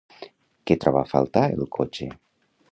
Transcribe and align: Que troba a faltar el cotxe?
Que 0.71 0.77
troba 0.85 1.03
a 1.03 1.09
faltar 1.13 1.45
el 1.59 1.71
cotxe? 1.79 2.11